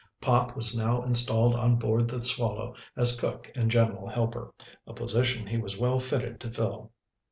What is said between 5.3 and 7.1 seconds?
he was well fitted to fill.